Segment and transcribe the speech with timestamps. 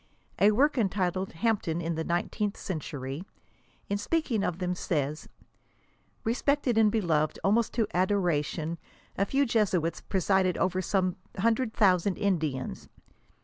[0.39, 3.21] A work entitled," Hampden ia the Nineteenth Century,"
[3.87, 5.29] in speaking of them, says,"
[6.23, 8.79] respected and beloved almost to adoration,
[9.15, 12.89] a few Jesuits presided over some hundred thousand Indians.